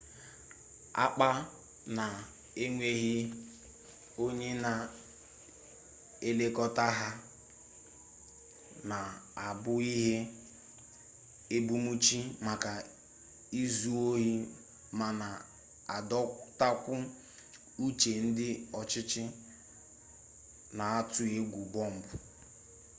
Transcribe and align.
akpa 1.03 1.27
na-enweghị 1.97 3.15
onye 4.23 4.49
na-elekọta 4.65 6.85
ha 6.99 7.09
na-abụ 8.89 9.73
ihe 9.93 10.15
ebumnuche 11.55 12.19
maka 12.47 12.71
izu 13.61 13.89
ohi 14.09 14.31
ma 14.97 15.07
na-adọtakwa 15.19 16.97
uche 17.85 18.11
ndị 18.25 18.47
ọchịchị 18.79 19.21
na-atụ 20.77 21.21
egwu 21.37 21.59
bọmbụ 21.73 22.09